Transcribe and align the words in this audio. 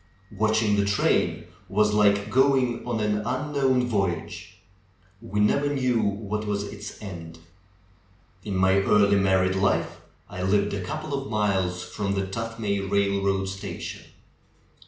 Watching 0.31 0.77
the 0.77 0.85
train 0.85 1.45
was 1.69 1.93
like 1.93 2.31
go 2.31 2.57
ing 2.57 2.87
on 2.87 3.01
an 3.01 3.17
unknown 3.19 3.85
voyage— 3.85 4.57
we 5.31 5.39
never 5.39 5.69
knew 5.71 5.99
what 6.01 6.47
was 6.47 6.63
its 6.63 6.99
end. 7.03 7.37
In 8.43 8.55
my 8.55 8.77
early 8.77 9.19
married 9.19 9.53
life 9.53 10.01
I 10.27 10.41
lived 10.41 10.73
a 10.73 10.83
couple 10.83 11.13
of 11.13 11.29
miles 11.29 11.83
from 11.83 12.15
the 12.15 12.25
Tuthmay 12.25 12.79
railroad 12.89 13.45
station. 13.45 14.03